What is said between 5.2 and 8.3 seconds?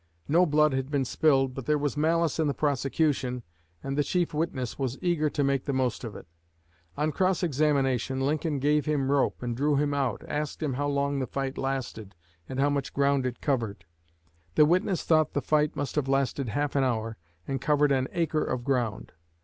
to make the most of it. On cross examination,